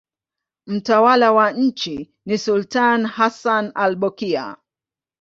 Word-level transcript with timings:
Mtawala 0.67 1.31
wa 1.31 1.51
nchi 1.51 2.15
ni 2.25 2.37
sultani 2.37 3.07
Hassan 3.07 3.71
al-Bolkiah. 3.75 4.57